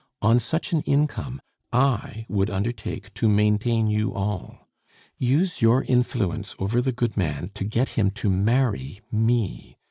On 0.23 0.39
such 0.39 0.73
an 0.73 0.81
income 0.81 1.39
I 1.71 2.25
would 2.27 2.49
undertake 2.49 3.13
to 3.13 3.29
maintain 3.29 3.85
you 3.87 4.15
all. 4.15 4.67
Use 5.19 5.61
your 5.61 5.83
influence 5.83 6.55
over 6.57 6.81
the 6.81 6.91
good 6.91 7.15
man 7.15 7.51
to 7.53 7.63
get 7.63 7.89
him 7.89 8.09
to 8.17 8.27
marry 8.27 9.01
me. 9.11 9.77